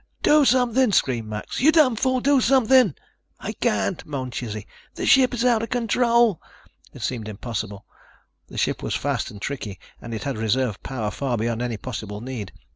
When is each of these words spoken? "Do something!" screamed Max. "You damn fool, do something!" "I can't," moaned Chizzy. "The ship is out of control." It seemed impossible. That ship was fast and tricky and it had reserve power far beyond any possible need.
"Do 0.23 0.45
something!" 0.45 0.91
screamed 0.93 1.27
Max. 1.27 1.59
"You 1.61 1.71
damn 1.71 1.95
fool, 1.95 2.21
do 2.21 2.41
something!" 2.41 2.95
"I 3.39 3.51
can't," 3.53 4.03
moaned 4.03 4.33
Chizzy. 4.33 4.65
"The 4.95 5.05
ship 5.05 5.31
is 5.31 5.45
out 5.45 5.61
of 5.61 5.69
control." 5.69 6.41
It 6.91 7.03
seemed 7.03 7.27
impossible. 7.29 7.85
That 8.47 8.57
ship 8.57 8.81
was 8.81 8.95
fast 8.95 9.29
and 9.29 9.39
tricky 9.39 9.79
and 10.01 10.11
it 10.15 10.23
had 10.23 10.39
reserve 10.39 10.81
power 10.81 11.11
far 11.11 11.37
beyond 11.37 11.61
any 11.61 11.77
possible 11.77 12.19
need. 12.19 12.51